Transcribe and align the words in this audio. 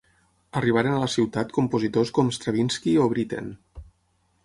Arribaren 0.61 0.95
a 0.95 1.01
la 1.03 1.09
ciutat 1.17 1.53
compositors 1.59 2.15
com 2.19 2.35
Stravinski 2.41 2.99
o 3.07 3.09
Britten. 3.15 3.57